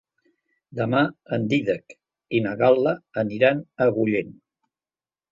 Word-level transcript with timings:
Demà 0.77 1.01
en 1.35 1.43
Dídac 1.51 1.93
i 2.37 2.41
na 2.45 2.53
Gal·la 2.61 2.93
aniran 3.25 3.61
a 3.83 3.87
Agullent. 3.93 4.33